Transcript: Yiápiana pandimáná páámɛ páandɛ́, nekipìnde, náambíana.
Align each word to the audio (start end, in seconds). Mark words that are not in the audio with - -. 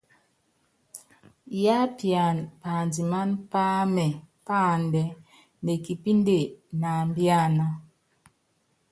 Yiápiana 1.61 2.41
pandimáná 2.61 3.37
páámɛ 3.51 4.05
páandɛ́, 4.47 5.07
nekipìnde, 5.65 6.37
náambíana. 6.79 7.65